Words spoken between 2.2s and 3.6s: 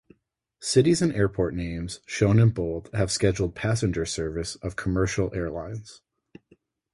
in bold have scheduled